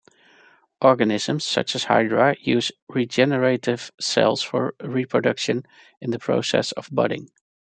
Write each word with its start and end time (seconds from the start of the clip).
Organisms 0.81 1.43
such 1.43 1.75
as 1.75 1.83
hydra 1.83 2.35
use 2.41 2.71
regenerative 2.89 3.91
cells 3.99 4.41
for 4.41 4.73
reproduction 4.81 5.63
in 6.01 6.09
the 6.09 6.17
process 6.17 6.71
of 6.71 6.89
budding. 6.91 7.29